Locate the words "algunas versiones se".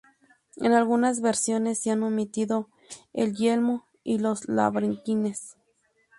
0.73-1.91